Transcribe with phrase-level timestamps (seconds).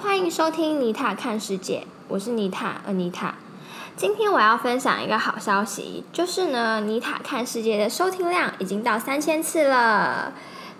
[0.00, 3.34] 欢迎收听妮塔看世界，我是妮塔，呃，妮塔。
[3.96, 10.32] 今天我要分享一个好消息，就是呢，妮塔看世界的收听量已经到三千次了，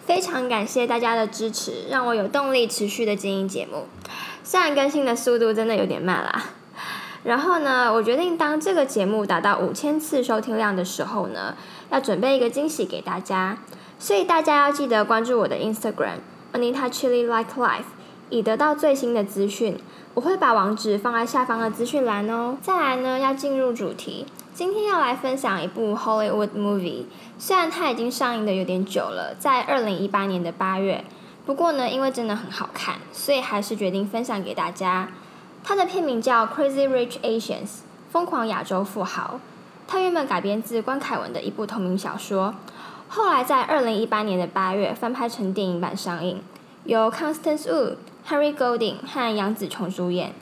[0.05, 3.87] 非常感谢大家的支持，让我有动力持续的经营节目。
[4.43, 6.45] 虽然更新的速度真的有点慢啦，
[7.25, 11.55] 然后呢，我决定当这个节目达到五千次收听量的时候呢，
[11.91, 13.59] 要准备一个惊喜给大家，
[13.99, 16.19] 所以大家要记得关注我的 Instagram
[16.53, 17.85] Anita Chili Like Life，
[18.31, 19.79] 以得到最新的资讯。
[20.15, 22.57] 我会把网址放在下方的资讯栏哦。
[22.61, 27.05] 再来呢，要进入主题，今天要来分享一部 Hollywood movie，
[27.39, 31.05] 虽然它已经上映的有点久了，在二零一八年的八月。
[31.47, 35.09] 不过呢，因为真的很好看，所以还是决定分享给大家。
[35.69, 37.67] 它的片名叫《Crazy Rich Asians》，
[38.11, 39.39] 疯狂亚洲富豪。
[39.87, 42.55] 它原本改编自关凯文的一部同名小说，
[43.07, 46.41] 后来在二零一八年的八月翻拍成电影版上映，
[46.85, 50.33] 由 Constance Wu、Harry Golding 和杨紫琼主演，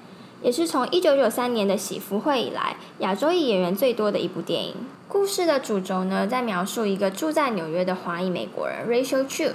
[0.42, 4.77] 也是从一九九三年的喜福会以来亚洲裔演员最多的一部电影。
[5.08, 9.55] 故事的主轴呢，在描述一个住在纽约的华裔美国人 Rachel Chu。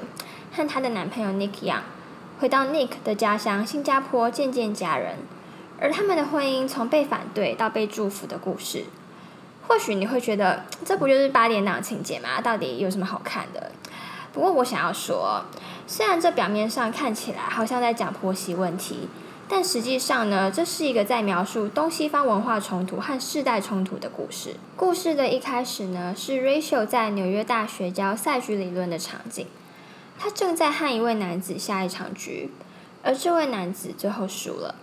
[0.54, 1.84] 和她的男朋友 Nick Young
[2.42, 5.20] 回到 Nick 的家乡新加坡见见家人，
[5.82, 8.86] 而他们的婚姻从被反对到被祝福的故事。
[9.68, 12.40] 或许你会觉得这不就是八点档情节吗？
[12.40, 13.72] 到底有什么好看的？
[14.32, 15.44] 不过我想要说，
[15.88, 19.10] 虽然这表面上看起来好像在讲婆媳问题，
[19.50, 24.56] 但实际上呢，这是一个在描述东西方文化冲突和世代冲突的故事。
[24.76, 29.48] 故事的一开始呢，是 Rachel 在纽约大学教赛局理论的场景。
[30.20, 32.52] 他正在和一位男子下一场局，
[33.02, 34.76] 而这位男子最后输了。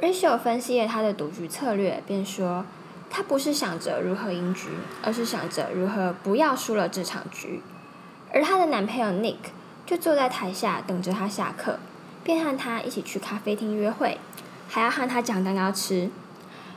[0.00, 2.64] Rachel 分析了他的赌局策略，便说
[3.10, 4.68] ：“他不是想着如何赢局，
[5.02, 7.62] 而是想着如何不要输了这场局。”
[8.32, 9.50] 而她的男朋友 Nick
[9.84, 11.80] 就坐在台下等着她下课，
[12.22, 14.18] 便和她一起去咖啡厅约会，
[14.68, 16.10] 还要和她讲蛋糕吃。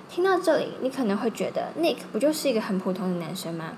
[0.10, 3.74] 听到这里，你可能会觉得 Nick 不就是一个很普通的男生吗？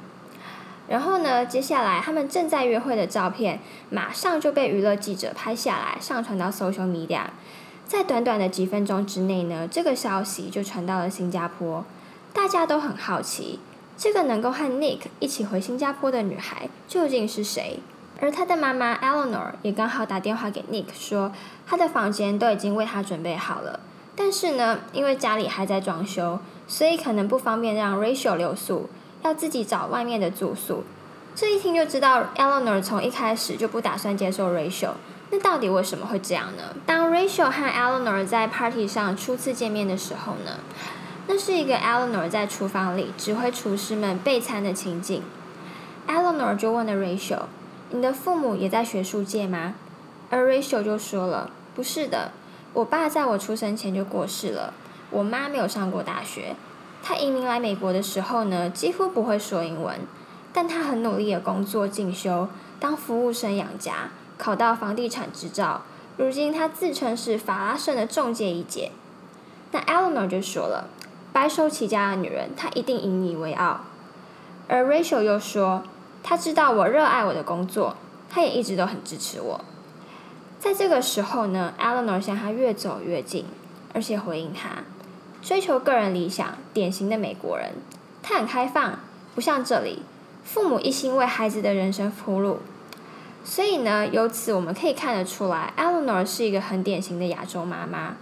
[0.87, 1.45] 然后呢？
[1.45, 3.59] 接下来他们正在约会的照片，
[3.89, 7.21] 马上就被娱乐记者拍下来，上传到 social media。
[7.93, 11.85] 在短短的几分钟之内呢，这个消息就传到了新加坡。
[12.33, 13.59] 大家都很好奇，
[13.95, 17.77] 这个能够和 Nick 一起回新加坡的女孩究竟是谁？
[18.19, 21.31] 而他的妈妈 Eleanor 也刚好打电话给 Nick 说，
[21.67, 23.79] 他的房间都已经为他准备好了。
[24.15, 28.89] 但是呢，因为家里还在装修，所以可能不方便让 Rachel 留宿。
[29.21, 30.83] 要自己找外面的住宿，
[31.35, 34.93] 这一听就知道 Eleanor 从一开始就不打算接受 Rachel。
[35.29, 36.75] 那到底为什么会这样呢？
[36.85, 40.59] 当 Rachel 和 Eleanor 在 party 上初次见面的时候呢，
[41.27, 45.23] 那是一个 Eleanor 在厨房里指挥厨师们备餐的情景。
[46.07, 47.45] Eleanor 就问了 Rachel：“
[47.89, 49.75] 你的父母也在学术界吗？”
[50.29, 52.31] 而 Rachel 就说了：“不是的，
[52.73, 54.73] 我爸在我出生前就过世了，
[55.09, 56.55] 我妈没有上过大学。”
[57.01, 59.99] 他移民来美国的时候呢，几乎不会说英文，
[60.53, 62.47] 但他很努力的工作进修，
[62.79, 64.09] 当服务生养家，
[64.43, 65.83] 考到房地产执照。
[66.17, 68.91] 如今他自称是法拉盛的中介一姐。
[69.71, 70.89] 那 Eleanor 就说了，
[71.31, 73.85] 白手起家的女人，她一定引以为傲。
[74.67, 75.83] 而 Rachel 又说，
[76.21, 77.95] 她知道我热爱我的工作，
[78.29, 79.63] 她也一直都很支持我。
[80.59, 83.45] 在这个时候呢，Eleanor 向他越走越近，
[83.93, 84.83] 而且回应他。
[85.41, 87.71] 追求个人理想，典型的美国人，
[88.21, 88.99] 他很开放，
[89.33, 90.03] 不像这里，
[90.43, 92.59] 父母一心为孩子的人生铺路。
[93.43, 98.15] 所以呢，由此我们可以看得出来，Eleanor 是一个很典型的亚洲妈妈。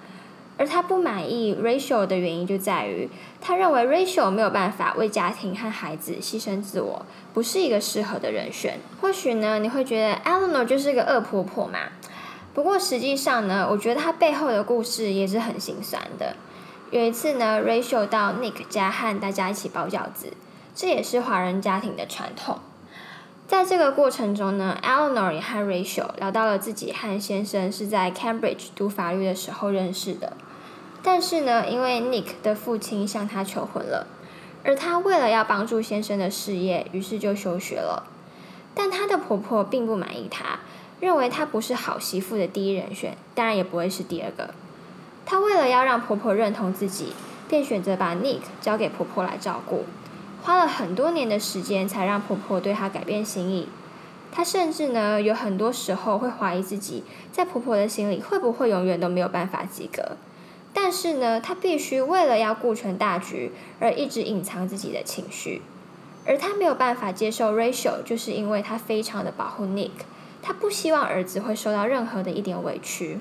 [0.58, 3.10] 而她不满意 Rachel 的原因就在于，
[3.40, 8.80] 她认为 Rachel 没有办法为家庭和孩子牺牲自我，不是一个适合的人选。
[9.00, 11.80] 或许呢，你会觉得 Eleanor 就是个恶婆婆嘛？
[12.54, 16.36] 不过实际上呢，我觉得她背后的故事也是很心酸的。
[16.92, 20.34] 有一次呢，Rachel 到 Nick 家和大家一起包饺子，
[20.76, 22.60] 这也是华人家庭的传统。
[23.52, 30.38] 在这个过程中呢，Eleanor 也和 Rachel 聊到了自己和先生是在 Cambridge 读法律的时候认识的。
[31.04, 34.08] 但是呢，因为 Nick 的父亲向他求婚了，
[34.64, 38.08] 而他为了要帮助先生的事业，于是就休学了。
[38.74, 40.60] 但她的婆婆并不满意她，
[41.02, 44.54] 认为她不是好媳妇的第一人选，当然也不会是第二个。
[45.26, 47.12] 她为了要让婆婆认同自己，
[47.50, 49.84] 便选择把 Nick 交给婆婆来照顾，
[50.44, 53.70] 花了很多年的时间才让婆婆对她改变心意。
[54.32, 60.18] 她甚至呢，有很多时候会怀疑自己在婆婆的心里会不会永远都没有办法及格。
[60.74, 65.62] 但是呢，她必须为了要顾全大局而一直隐藏自己的情绪。
[66.26, 69.92] 而她没有办法接受 Rachel，就是因为她非常的保护 Nick，
[70.42, 73.20] 她不希望儿子会受到任何的一点委屈。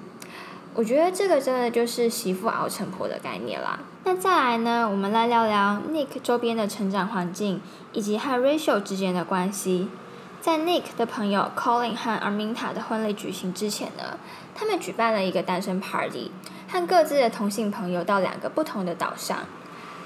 [0.75, 3.81] 我觉得这个真的就是媳妇熬成婆的概念啦。
[4.03, 7.61] 那再来呢，我们来聊聊 Nick 周边的成长环境，
[7.93, 9.89] 以及和 Rachel 之间的关系。
[10.41, 14.19] 在 Nick 的朋友 Colin 和 Arminta 的婚礼举行之前呢，
[14.55, 16.31] 他们举办了一个单身 party，
[16.67, 19.41] 和各自的同性朋友到两个不同的岛上。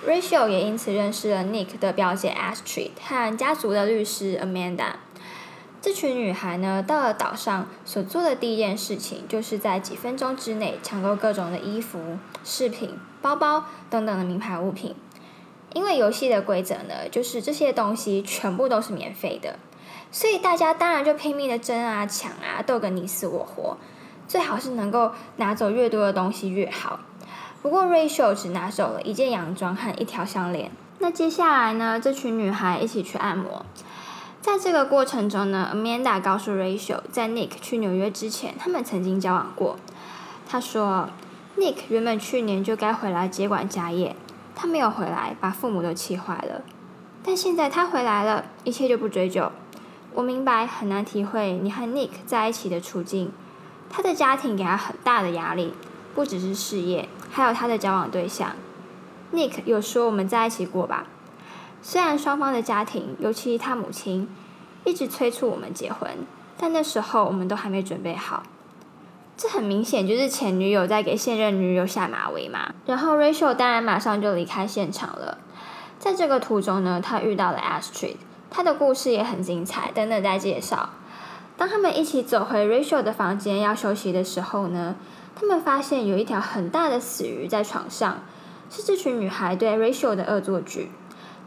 [0.04, 4.94] Rachel 也因此认识了 Nick 的表姐 Astrid 和家族的律师 Amanda。
[5.80, 14.94] 这群女孩呢，到了岛上所做的第一件事情，就是在几分钟之内抢购各种的衣服、饰品、包包等等的名牌物品。
[15.72, 19.58] 因为游戏的规则呢，就是这些东西全部都是免费的，
[20.12, 23.78] 所以大家当然就拼命的争啊、抢啊，斗个你死我活。
[24.28, 27.00] 最好是能够拿走越多的东西越好。
[27.62, 30.70] 不过 Rachel 只拿走了一件洋装和一条项链。
[30.98, 33.64] 那接下来呢，这群女孩一起去按摩。
[34.40, 39.76] 在这个过程中呢，Amanda 告诉 Rachel，在 Nick 去纽约之前，他们曾经交往过。
[40.46, 41.08] 他说
[41.58, 44.14] ，Nick 原本去年就该回来接管家业，
[44.54, 46.62] 他没有回来，把父母都气坏了。
[47.22, 49.50] 但现在他回来了，一切就不追究。
[50.14, 53.32] 我明白很难体会你和 Nick 在一起的处境。
[53.90, 55.72] 他的家庭给他很大的压力，
[56.14, 58.52] 不只是事业，还有他的交往对象。
[59.32, 61.06] Nick 有说我们在一起过吧？
[61.80, 64.28] 虽然双方的家庭，尤其他母亲，
[64.84, 66.10] 一直催促我们结婚，
[66.56, 68.42] 但那时候我们都还没准备好。
[69.36, 72.72] 这很明显就是前女友在给现任女友下马威嘛。
[72.86, 75.38] 然后 Rachel 当然马上就离开现场了。
[75.98, 78.16] 在这个途中呢，他遇到了 Astrid，
[78.50, 80.90] 他的故事也很精彩，等等再介绍。
[81.56, 84.96] 当他们一起走回 Rachel 的房间要休息的时候呢，
[85.34, 88.22] 他们发现有一条很大的死鱼在床上，
[88.70, 90.90] 是这群女孩对 Rachel 的恶作剧。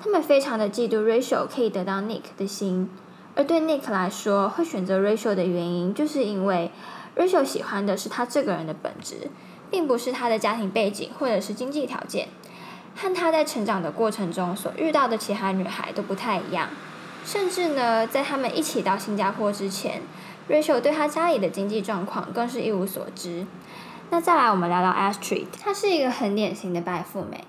[0.02, 2.90] 他们非常的嫉妒 Rachel 可以得到 Nick 的心，
[3.36, 6.72] 而对 Nick 来说，会选择 Rachel 的原因，就是因为
[7.18, 9.30] Rachel 喜欢的是他这个人的本质，
[9.72, 12.28] 并不是他的家庭背景或者是经济条件，
[12.96, 16.70] 和他在成长的过程中所遇到的其他女孩都不太一样。
[17.26, 20.02] 甚至呢，在他们一起到新加坡之前
[20.48, 23.46] ，Rachel 对他家里的经济状况更是一无所知。
[24.10, 27.44] 那再来，我们聊聊 Astrid，她是一个很典型的白富美。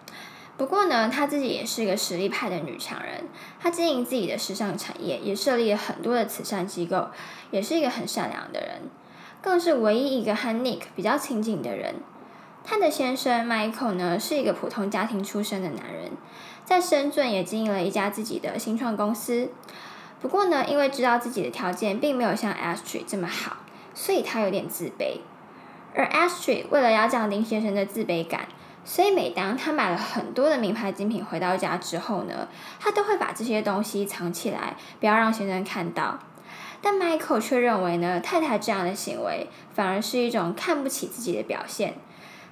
[0.56, 3.28] 不过呢，她自己也是一个实力派的女强人。
[3.60, 7.10] 她经营自己的时尚产业，也设立了很多的慈善机构，
[7.52, 8.80] 也是一个很善良的人，
[9.48, 11.94] 更是唯一一个和 Nick 比较亲近的人。
[12.62, 16.10] 她的先生 Michael 呢，是一个普通家庭出身的男人，
[16.66, 19.48] 在深圳也经营了一家自己的新创公司。
[20.20, 23.56] 不过呢，因为知道自己的条件并没有像 Astrid 这么好，
[23.94, 25.20] 所以他有点自卑。
[25.94, 28.48] 而 Astrid 为了要降低先生的自卑感。
[28.84, 32.48] 所以，每当他买了很多的名牌精品回到家之后呢，
[32.78, 36.18] 他都会把这些东西藏起来，不要让先生看到。
[36.80, 41.94] 但 Michael 却认为呢，太太这样的行为反而是一种看不起自己的表现，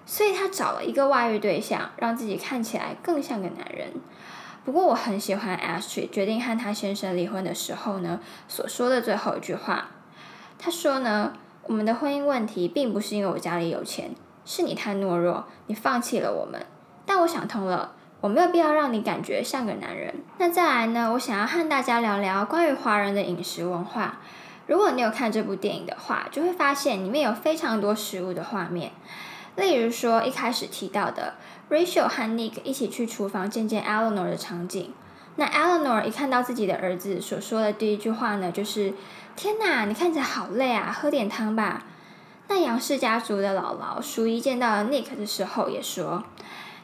[0.05, 3.93] 所以他找了一个外遇对象，让自己看起来更像个男人。
[4.65, 9.91] 不过，我很喜欢 Astrid 决定和他先生离婚的时候呢，所说的最后一句话。
[10.59, 11.35] 他说呢，
[11.65, 14.11] 我们的婚姻问题并不是因为我家里有钱。
[14.45, 16.65] 是你太懦弱，你放弃了我们。
[17.05, 17.97] 但我想通了，
[18.27, 20.13] 我没有必要让你感觉像个男人。
[20.39, 21.13] 那再来呢？
[21.13, 24.19] 我想要和大家聊聊关于华人的饮食文化。
[24.67, 28.91] 如果你有看这部电影的话，就会发现里面有非常多食物的画面。
[29.55, 31.35] 例如说一开始提到的
[31.71, 34.93] Rachel 和 Nick 一起去厨房见见 Eleanor 的场景。
[35.37, 38.93] 那 Eleanor 一看到自己的儿子所说的第一句话呢，就是
[39.37, 41.85] “天哪，你看起来好累啊，喝点汤吧。”
[42.51, 46.25] 那杨氏家族的姥姥淑姨见到 Nick 的时候，也说：“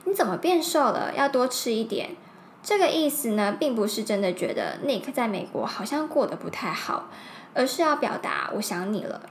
[0.04, 1.12] 你怎么变瘦了？
[1.14, 2.10] 要多吃一点。”
[2.62, 7.08] 这个意思呢，并不是真的觉得 Nick 在美国好像过得不太好，
[7.54, 9.22] 而是要表达“我想你了”。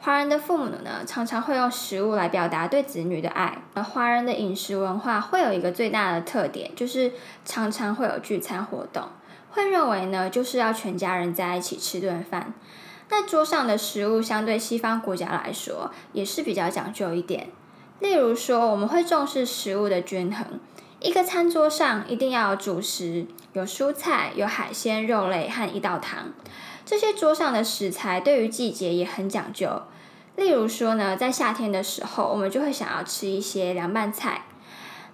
[0.00, 3.58] 华人的父母呢，常常会用食物来表达对子女的爱。
[3.74, 7.12] 而华人的饮食文化会有一个最大的特点，就是
[7.44, 9.04] 常常会有聚餐活动，
[9.50, 12.54] 会认为呢，就是要全家人在一起吃顿饭。
[13.10, 17.50] 那桌上的食物相对西方国家来说，也是比较讲究一点。
[18.02, 20.44] 例如说，我们会重视食物的均衡，
[20.98, 26.32] 一个餐桌上一定要有主食，有蔬菜、有海鲜、肉类和一道汤。
[26.84, 29.82] 这些桌上的食材对于季节也很讲究。
[30.34, 34.46] 例如说呢，在夏天的时候，我们就会想要吃一些凉拌菜；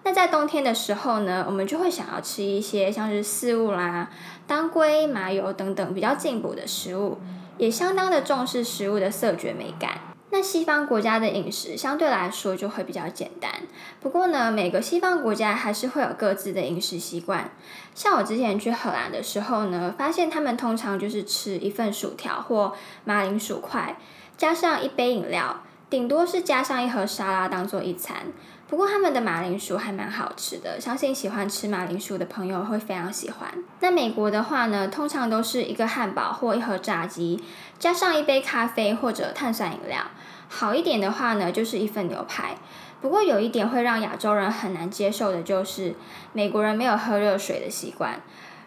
[0.04, 4.08] 那在冬天的时候呢，我们就会想要吃一些像是四物啦、
[4.46, 7.18] 当归、麻油等等比较进补的食物。
[7.58, 10.00] 也相当的重视食物的色觉美感。
[10.30, 13.50] 那西方国家的饮食相对来说就会比较简单，
[14.00, 17.50] 不过呢，每个西方国家还是会有各自的饮食习惯。
[17.94, 23.96] 像我之前去荷兰的时候呢，发现他们通常就是吃一份薯条或马铃薯块，
[24.36, 28.26] 加上一杯饮料，顶多是加上一盒沙拉当做一餐。
[28.68, 33.48] 不过他们的马铃薯还蛮好吃的，相信喜欢吃马铃薯的朋友会非常喜欢。
[33.80, 37.42] 那美国的话呢，通常都是一个汉堡或一盒炸鸡，
[37.78, 40.02] 加上一杯咖啡或者碳酸饮料。
[40.48, 42.56] 好一点的话呢，就是一份牛排。
[43.00, 45.94] 不过有一点会让亚洲人很难接受的，就是
[46.34, 48.20] 美国人没有喝热水的习惯。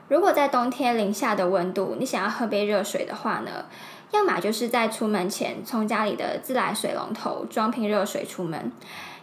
[0.08, 3.66] 如果在冬天零下的温度，你想要喝杯热水的话呢，
[4.12, 8.72] 要么就是在出门前从家里的自来水龙头装瓶热水出门。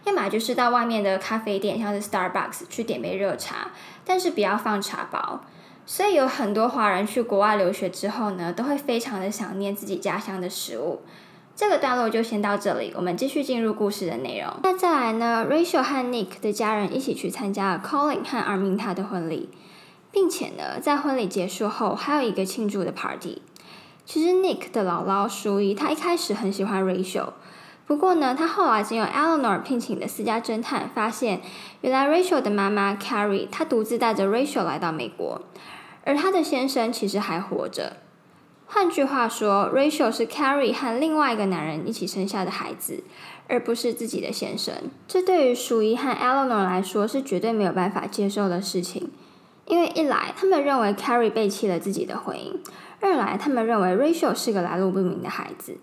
[0.05, 3.71] 要么就是到外面的咖啡店，像是 Starbucks 去点杯热茶，
[4.05, 5.41] 但是不要放茶包。
[5.85, 11.01] 所以有很多华人去国外留学之后呢，都会非常的想念自己家乡的食物。
[11.57, 14.53] 这个段落就先到这里，我们继续进入故事的内容。
[14.63, 19.49] 那再来呢，Rachel 和 Nick 的家人一起去参加了 Colin 和 Arminta 的婚礼，
[20.13, 23.43] 并且呢，在婚礼结束后还有一个庆祝的 party。
[24.05, 27.31] 其实 Nick 的姥姥淑仪，她一开始很喜欢 Rachel。
[27.89, 31.41] 不过呢，他后来经由 Eleanor 聘请的私家侦探发现，
[31.81, 35.41] 原来 Rachel 的妈妈 Carrie 她独自带着 Rachel 来到美国，
[36.05, 37.97] 而她的先生其实还活着。
[38.67, 43.03] 换句话说，Rachel 是 Carrie 和另外一个男人一起生下的孩子，
[43.49, 44.75] 而不是自己的先生。
[45.09, 49.11] 这对于淑仪和 Eleanor 来说是绝对没有办法接受的事情，
[49.65, 52.55] 因为一来他们认为 Carrie 背弃了自己的婚姻，
[53.01, 55.79] 二来他们认为 Rachel 是个来路不明的孩子。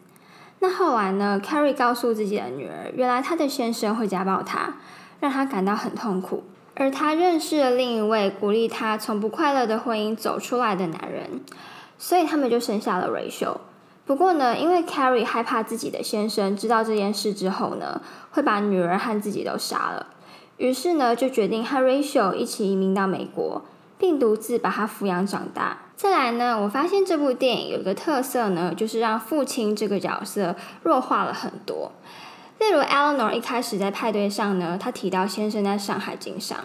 [0.67, 4.73] 那后来呢？Carrie 告诉自己的女儿，原来她的先生会家暴她，
[5.19, 6.43] 让她感到很痛苦。
[6.73, 11.41] 而她认识了另一位鼓励她从不快乐的婚姻走出来的男人，
[11.99, 13.57] 所以他们就生下了 Rachel。
[14.07, 20.07] 不过呢，因为 Carrie 害怕自己的先生知道这件事之后呢，会把女儿和自己都杀了，
[20.57, 23.61] 于是呢，就决定和 Rachel 一起移民到美国。
[23.97, 25.77] 并独自把她抚养长大。
[25.95, 31.91] 再来呢，我发现这部电影有一个特色呢，就是让父亲这个角色弱化了很多。
[32.59, 36.57] 例如，Eleanor 一开始在派对上呢，他提到先生在上海经商，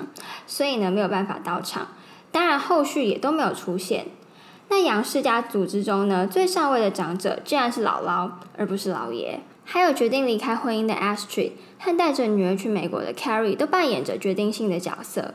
[0.46, 1.88] 所以呢没有办法到场。
[2.32, 4.06] 当然，后续也都没有出现。
[4.68, 9.40] 那杨氏家族之中呢，最上位的长者竟然是姥姥，而不是姥爷。
[9.64, 15.34] 还有决定离开婚姻的 Astrid 和带着女儿去美国的 Carrie 都扮演着决定性的角色。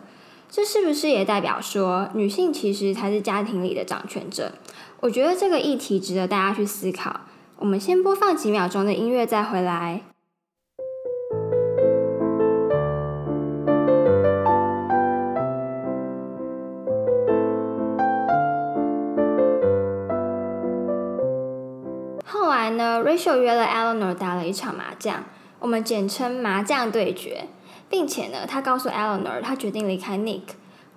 [0.56, 4.54] 这是不是也代表说，女性其实才是家庭里的掌权者？
[5.02, 7.20] 我觉得这个议题值得大家去思考。
[7.58, 10.04] 我们先播放几秒钟的音乐，再回来。
[22.26, 25.22] 后来呢，Rachel 约了 Eleanor 打了一场麻将，
[25.60, 27.48] 我们简称麻将对决。
[27.88, 30.42] 并且呢，他告诉 Eleanor，他决定离开 Nick。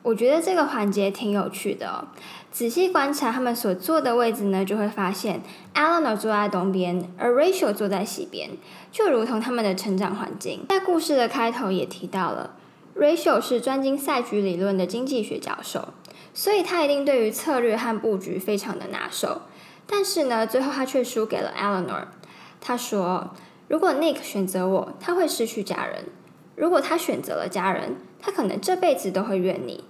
[0.02, 2.08] 我觉得这个环节挺有趣的哦。
[2.50, 5.42] 仔细观察他们所坐的位置呢，就会发现
[5.74, 8.52] Eleanor 坐在东边，而 Rachel 坐在西边，
[8.90, 10.64] 就如同他们的成长环境。
[10.68, 12.54] 在故事的开头也提到了
[12.96, 15.88] ，Rachel 是专精赛局理论的经济学教授，
[16.32, 19.42] 所以他一定对于策略和布局非常的拿手。
[19.86, 22.06] 但是呢，最后他却输给了 Eleanor。
[22.60, 23.30] 他说
[23.68, 26.06] ：“如果 Nick 选择我，他会失去家人。”
[26.56, 29.84] 如果他选择了家人，他可能这辈子都会怨你。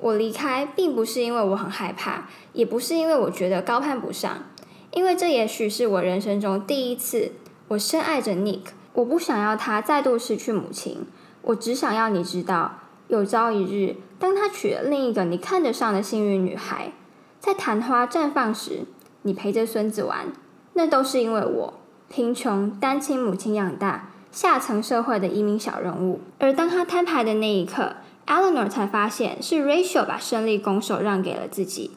[0.00, 4.44] 我离开，并不是因为我很害怕，也不是因为我觉得高攀不上，
[4.92, 7.32] 因为这也许是我人生中第一次，
[7.68, 8.60] 我深爱着 Nick。
[8.94, 11.04] 我不想要他再度失去母亲，
[11.42, 16.92] 我只想要你知道，有朝一日，当他娶了另一个你看得上的幸运女孩，
[17.38, 18.84] 在昙花绽放时，
[19.22, 20.32] 你陪着孙子玩，
[20.72, 21.74] 那都是因为我
[22.14, 24.06] 贫穷单亲母亲养大。
[24.30, 27.96] 下层社会的移民小人物，而当他摊牌的那一刻
[28.28, 31.90] ，Eleanor 才发现是 Rachel 把胜利拱手让给了自己。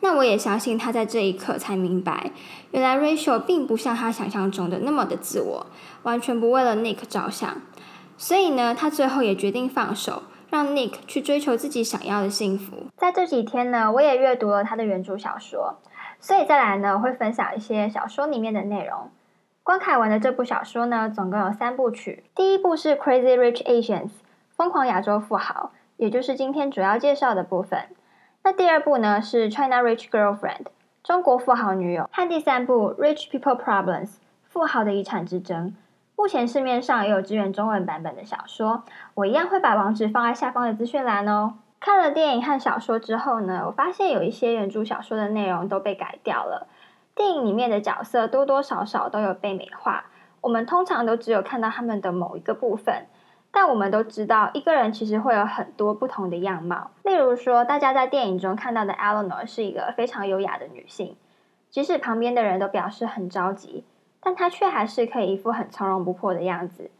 [0.00, 2.32] 那我也相信他在这一刻才明白，
[2.72, 5.66] 原来 Rachel 并不像他想象中的那么的自我，
[6.02, 7.62] 完全不为了 Nick 着想。
[8.18, 12.86] 所以呢，他最后也决定放手，让 Nick 去追求自己想要的幸福。
[12.96, 15.78] 在这几天呢，我也阅读了他的原著小说，
[16.18, 19.10] 所以再来呢，我会分享一些小说里面的内容。
[19.62, 22.24] 关凯文的这部小说呢，总共有三部曲。
[22.34, 24.08] 第一部是《Crazy Rich Asians》
[24.50, 27.88] 疯狂亚洲富豪，也就是今天主要介绍的部分。
[28.42, 30.40] 那第二部呢是《China Rich Girlfriend》
[31.04, 34.06] 中国富豪女友，和第三部《Rich People Problems》
[34.48, 35.76] 富豪的遗产之争。
[36.16, 38.82] 目前市面上也有支援中文版本的小说，
[39.14, 41.54] 我一样会把网址放在下方的资讯栏哦。
[41.78, 46.66] 看了电影和小说之后呢，我发现有一些原著小说的内容都被改掉了。
[47.14, 50.06] 电影里面的角色多多少少都有被美化，
[50.40, 53.06] 我们通常都只有看到他们的某一个部分。
[53.52, 56.92] 但我们都知道，一个人其实会有很多不同的样貌。
[57.02, 61.16] 例如说，大家在电影中看到的 Eleanor 是一个非常优雅的女性，
[61.68, 63.84] 即使旁边的人都表示很着急，
[64.20, 66.92] 但她却还是可以一副很从容不迫的样子。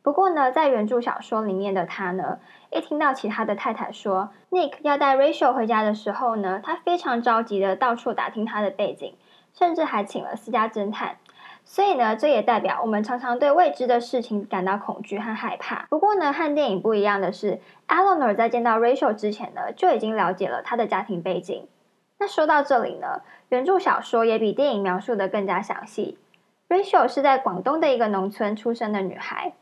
[0.00, 2.38] 不过呢，在原著小说里面的她呢，
[2.70, 9.14] 一听到其他的太太说 Nick 要带 Rachel 回家的时候呢，她非常着急的到处打听他的背景，
[9.58, 11.16] 甚至还请了私家侦探。
[11.64, 15.86] 所以呢，这也代表我们常常对未知的事情感到恐惧和害怕。
[15.90, 21.66] 不过呢，和电影不一样的是，Eleanor 在见到 Rachel 之前呢，就已经了解了他的家庭背景。
[22.18, 26.16] 那说到这里呢，原著小说也比电影描述的更加详细。
[26.68, 29.52] Rachel 是在广东的一个农村出生的女孩。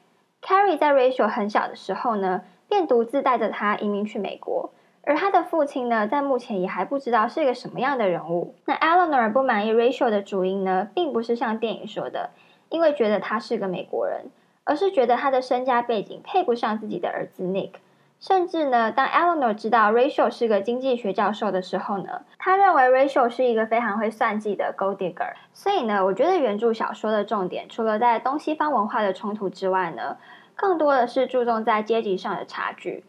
[0.43, 4.71] Carrie 在 Rachel 很小的时候呢，便独自带着她移民去美国。
[5.07, 8.57] 而他的父亲呢，在目前也还不知道是一个什么样的人物。
[8.65, 12.31] 那 Eleanor 不满意 Rachel 的主因呢，并不是像电影说的，
[12.71, 14.27] 因为觉得他是个美国人，
[14.65, 17.71] 而是觉得他的身家背景配不上自己的儿子 Nick。
[18.19, 25.35] 甚至呢，当 Eleanor 知道 Rachel 是个经济学教授的时候呢，他认为 Rachel 是一个非常会算计的 Gold Digger。
[25.53, 30.17] 所以呢，我觉得原著小说的重点，除了在东西方文化的冲突之外呢，
[30.57, 33.05] 更多的是注重在阶级上的差距。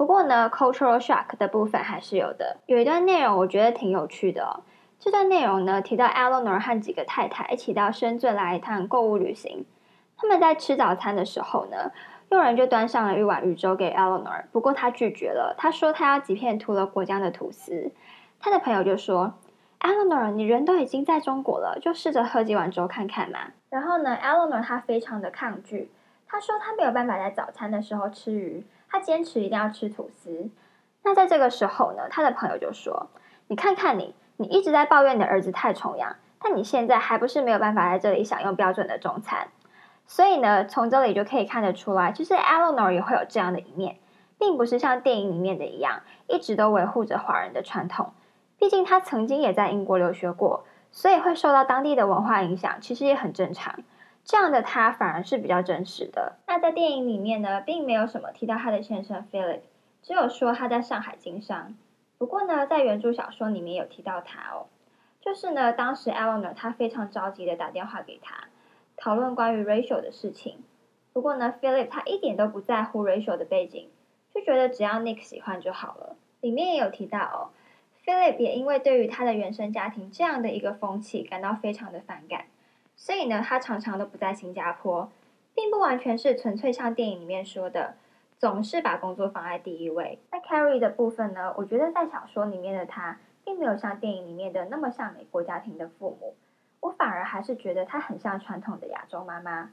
[0.00, 2.56] 不过呢，cultural shock 的部分还是有的。
[2.64, 4.64] 有一段内容我觉得挺有趣的哦。
[4.98, 9.66] 这段内容呢提到 Eleanor 和几个太太一起到深圳来一趟购物旅行。
[10.16, 11.92] 他们在吃早餐的时候呢，
[12.30, 15.54] 佣人就端上了一碗鱼粥给 Eleanor，不过他拒绝了。
[15.58, 17.92] 他说他要几片涂了果酱的吐司。
[18.38, 19.34] 他的朋友就说
[19.80, 25.90] ：“Eleanor，你人都已经在中国了，就试着喝几碗粥看看嘛。”然后呢，Eleanor 她非常的抗拒。
[26.26, 28.64] 他说他没有办法在早餐的时候吃鱼。
[28.90, 30.50] 他坚持一定要吃吐司。
[31.02, 33.08] 那在这个时候呢，他的朋友就说
[33.48, 39.48] ：“你看看你，你一直在抱怨你的儿子太崇洋，但你现在还不是没有办法在这里享用标准的中餐。”
[40.06, 43.96] 所以呢，从这里就可以看得出来，其实 Eleanor 也会有这样的一面，
[44.38, 48.12] 并不是像电影里面的一样，一直都维护着华人的传统。
[48.58, 53.72] 毕竟他曾经也在英国留学过，所以会受到当地的文化影响，其实也很正常。
[54.24, 56.36] 这样的他反而是比较真实的。
[56.46, 59.60] 那在电影里面呢，并没有什么提到他的先生 Philip，
[60.02, 61.74] 只有说他在上海经商。
[62.18, 64.66] 不过呢，在原著小说里面有提到他哦，
[65.20, 68.48] 就是呢，当时 Eleanor 他非常着急的打电话给他，
[68.96, 70.62] 讨论关于 Rachel 的事情。
[71.12, 73.88] 不过呢，Philip 他一点都不在乎 Rachel 的背景，
[74.32, 76.16] 就觉得只要 Nick 喜欢就好了。
[76.40, 77.50] 里面也有提到哦
[78.04, 82.44] ，Philip 也因为对于他的原生家庭这样的一个风气感到非常的反感。
[83.02, 85.10] 所以呢，他常常都不在新加坡，
[85.54, 87.94] 并不完全是纯粹像电影里面说的，
[88.38, 90.18] 总是把工作放在第一位。
[90.30, 96.34] 那 Carrie 的部分呢，我觉得在小说里面的他，并没有像电影里面的那么像美国家庭的父母，
[96.80, 99.70] 我反而还是觉得他很像传统的亚洲妈妈。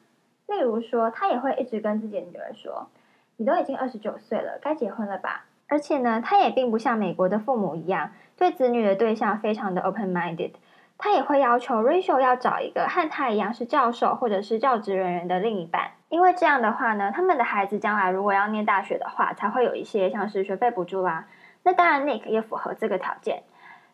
[0.47, 2.87] 例如说，他也会一直跟自己的女儿说
[3.35, 10.51] ：“你都已经二十九岁了，该结婚了吧？”而且呢，他也并不像美国的父母一样，对子女的对象非常的 open-minded。
[10.97, 21.25] 他也会要求 Rachel 要找一个和他一样是教授或者是教职人员的另一半，因为这样的话呢，他们的孩子将来如果要念大学的话，才会有一些像是学费补助啦。
[21.63, 23.43] 那当然，Nick 也符合这个条件。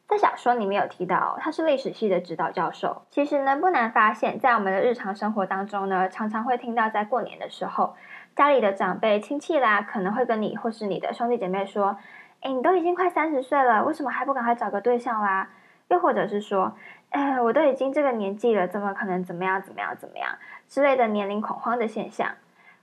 [0.08, 3.04] 在小说里面有提到，他是历史系的指导教授。
[3.10, 7.96] 其实呢，不难发现，在我们的日常生活当中呢，常常会听到在过年的时候，
[8.36, 11.98] 家里的长辈亲戚啦，可能会跟你或是你的兄弟姐妹说
[12.44, 15.50] ：“哎，你都已经快三十岁了，为什么还不赶快找个对象啦？”
[15.90, 16.74] 又或者是说，
[17.10, 22.30] 哎，我都已经这个年纪了，怎么可能怎么样怎么样怎么样之类的年龄恐慌的现象？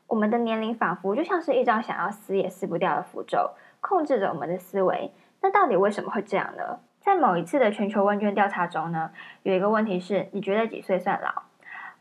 [0.06, 5.12] 我们的年龄仿佛就像是一张想要撕也撕不掉的符咒，控制着我们的思维。
[5.40, 6.80] 那到底为什么会这样呢？
[7.00, 9.10] 在某一次的全球问卷调查中呢，
[9.42, 11.44] 有一个问题是：你觉得几岁算老？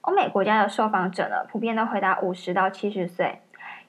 [0.01, 3.41] 欧美国家的受访者呢，普遍都回答五十到七十岁，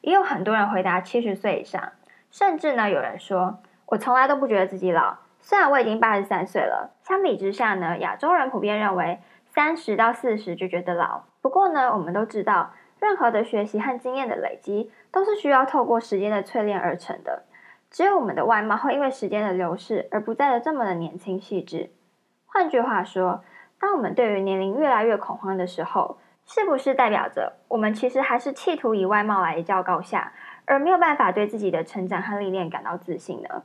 [0.03, 1.93] 也有很多人回答七十岁以上，
[2.31, 5.17] 甚至呢，有人说我从来都不觉得自己老。
[5.43, 11.23] 虽然我已经八十三岁了，相比之下呢，亚洲人普遍认为三十到四十就觉得老。
[11.41, 17.45] 不过呢，我们都知道，任何的学习和经验的累积都是需要透过时间的淬炼而成的。
[17.91, 21.91] 只有我们的外貌会因为时间的流逝而不再的这么的年轻细致。
[22.47, 23.43] 换句话说，
[23.81, 30.33] 当我们对于年龄越来越恐慌的时候，是不是代表着我们其实还是企图以外貌来一较高下，
[30.67, 33.63] 而没有办法对自己的成长和历练感到自信呢？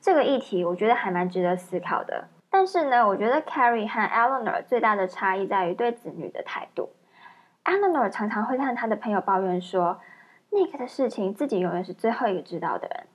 [0.00, 6.90] 这个议题我觉得还蛮值得思考的，但是呢，我觉得 Carrie 和 Eleanor 最大的差异在于对子女的态度。
[7.64, 10.00] Eleanor 常常会和他的朋友抱怨说
[10.50, 13.06] ，Nick 的事情自己永远是最后一个知道的人，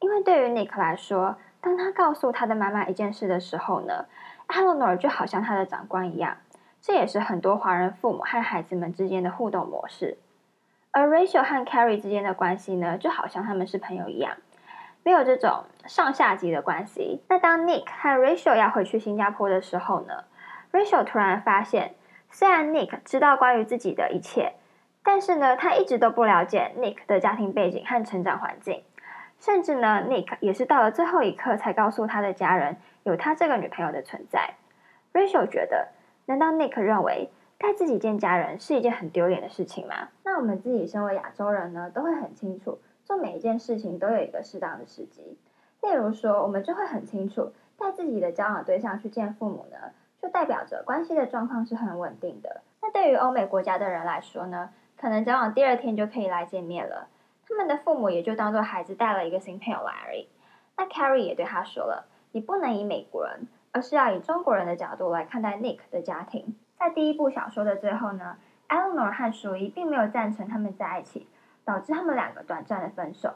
[0.00, 4.06] 因为对于 Nick 来说，当他告诉他的妈妈一件事的时候呢
[4.48, 6.38] ，Eleanor 就好像他的长官一样，
[6.80, 10.18] 这也是很多华人父母和孩子们之间的互动模式。
[10.90, 14.36] 而 Rachel 和 Carrie 之间的关系呢，就好像他们是朋友一样，
[15.02, 17.20] 没有这种上下级的关系。
[17.28, 20.24] 那当 Nick 和 Rachel 要回去新加坡的时候呢
[20.72, 21.94] ，Rachel 突然发现，
[22.30, 24.54] 虽然 Nick 知道关于自己的一切，
[25.02, 28.82] 但是呢，他一直都不了解 Nick 的家庭背景和成长环境，
[29.40, 34.54] 甚至呢，Nick 也是到了最后一刻才告诉他的家人有他这个女朋友的存在。
[35.12, 35.88] Rachel 觉得，
[36.26, 37.30] 难道 Nick 认为？
[37.58, 40.08] 带自己见家人是一件很丢脸的事情吗？
[40.24, 45.38] 那我们自己身为亚洲人呢，都会很清楚，做每一件事情都有一个适当的时机。
[45.82, 49.76] 例如说，我们就会很清楚，带自己的交往对象去见父母呢，
[50.20, 52.62] 就代表着关系的状况是很稳定的。
[52.80, 57.08] 那对于欧美国家的人来说呢，可能交往第二天就可以来见面了，
[57.48, 60.28] 他们的父母也就当做孩子带了一个新朋友来而已。
[60.76, 66.54] 那 Carrie 也对他说了，你不能以美国人，而是要以中国人的角度来看待 Nick 的家庭。
[66.78, 68.36] 在第一部小说的最后呢
[68.68, 71.26] ，Eleanor 和舒伊并没有赞成他们在一起，
[71.64, 73.34] 导致他们两个短暂的分手。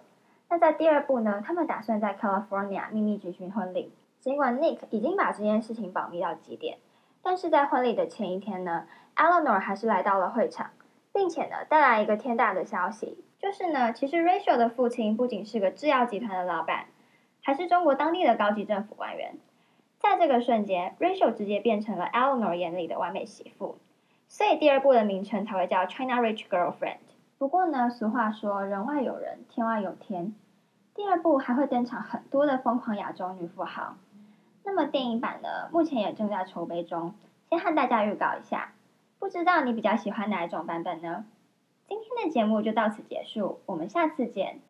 [0.48, 3.92] 那在第二部呢，他们打算在 California 秘密举行婚礼。
[4.20, 6.78] 尽管 Nick 已经把这件事情保密到极点，
[7.22, 10.70] 但是在婚礼的前一天呢，Eleanor 还是来到了会场，
[11.12, 16.86] 并且呢带来一个天大的消息，就是呢，其实 Rachel 的父亲不仅是个制药集团的老板，
[17.42, 19.36] 还是中国当地的高级政府官员。
[19.98, 23.78] 在这个瞬间，Rachel 直接变成了 Eleanor 眼里的完美媳妇，
[24.28, 26.96] 所以第二部的名称才会叫 China Rich Girlfriend。
[27.38, 30.34] 不过呢，俗话说人外有人，天外有天，
[30.94, 33.96] 第二部还会登场很多的疯狂亚洲女富豪。
[34.64, 37.14] 那么电影版呢，目前也正在筹备中，
[37.50, 38.72] 先和大家预告一下，
[39.18, 41.26] 不知道你比较喜欢哪一种版本呢？
[41.86, 44.60] 今天的节目就到此结束，我们下次见。